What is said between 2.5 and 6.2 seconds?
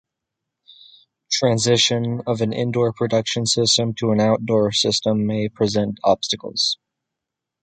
indoor production system to an outdoor system may present